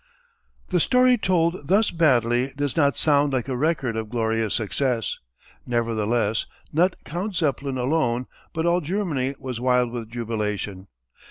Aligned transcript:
The 0.69 0.79
story 0.79 1.15
told 1.15 1.67
thus 1.67 1.91
baldly 1.91 2.53
does 2.57 2.75
not 2.75 2.97
sound 2.97 3.33
like 3.33 3.47
a 3.47 3.55
record 3.55 3.95
of 3.95 4.09
glorious 4.09 4.55
success. 4.55 5.19
Nevertheless 5.67 6.47
not 6.73 6.95
Count 7.03 7.35
Zeppelin 7.35 7.77
alone 7.77 8.25
but 8.51 8.65
all 8.65 8.81
Germany 8.81 9.35
was 9.37 9.59
wild 9.59 9.91
with 9.91 10.09
jubilation. 10.09 10.87